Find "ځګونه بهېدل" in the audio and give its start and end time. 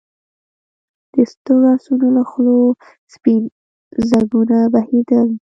4.09-5.27